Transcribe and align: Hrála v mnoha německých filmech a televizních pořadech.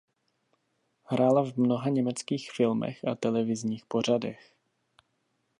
Hrála 1.03 1.41
v 1.43 1.57
mnoha 1.57 1.89
německých 1.89 2.51
filmech 2.51 3.07
a 3.07 3.15
televizních 3.15 3.85
pořadech. 3.85 4.53